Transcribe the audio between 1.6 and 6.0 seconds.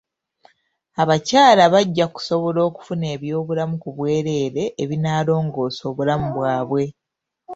bajja kusobola okufuna eby'obulamu ku bwereere ebinaalongoosa